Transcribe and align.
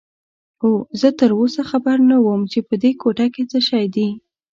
اوه، 0.61 0.79
زه 0.99 1.07
تراوسه 1.19 1.61
خبر 1.71 1.97
نه 2.09 2.17
وم 2.25 2.41
چې 2.51 2.59
په 2.67 2.75
دې 2.83 2.91
کوټه 3.01 3.27
کې 3.33 3.43
څه 3.51 3.59
شی 3.67 3.85
دي. 3.95 4.09